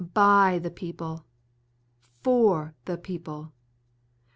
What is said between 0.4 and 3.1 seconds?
the people.. .for the